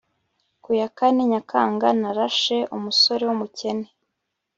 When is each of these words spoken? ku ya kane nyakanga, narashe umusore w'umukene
ku 0.63 0.69
ya 0.79 0.87
kane 0.97 1.21
nyakanga, 1.31 1.87
narashe 2.01 2.57
umusore 2.75 3.21
w'umukene 3.25 3.87